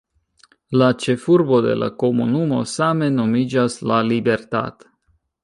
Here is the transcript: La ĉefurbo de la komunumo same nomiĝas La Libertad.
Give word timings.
La 0.81 0.87
ĉefurbo 1.03 1.59
de 1.65 1.75
la 1.81 1.89
komunumo 2.05 2.63
same 2.73 3.11
nomiĝas 3.19 3.79
La 3.93 4.01
Libertad. 4.11 4.91